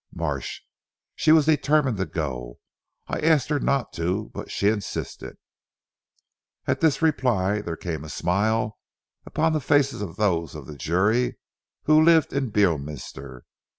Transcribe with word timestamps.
Marsh. 0.15 0.61
"She 1.15 1.31
was 1.31 1.45
determined 1.45 1.97
to 1.97 2.07
go. 2.07 2.57
I 3.05 3.19
asked 3.19 3.49
her 3.49 3.59
not 3.59 3.93
to, 3.93 4.31
but 4.33 4.49
she 4.49 4.67
insisted." 4.67 5.37
At 6.65 6.81
this 6.81 7.03
reply 7.03 7.61
there 7.61 7.77
came 7.77 8.03
a 8.03 8.09
smile 8.09 8.79
upon 9.27 9.53
the 9.53 9.61
faces 9.61 10.01
of 10.01 10.15
those 10.15 10.55
of 10.55 10.65
the 10.65 10.73
jury 10.75 11.37
who 11.83 12.01
lived 12.03 12.33
at 12.33 12.51
Beorminster. 12.51 13.43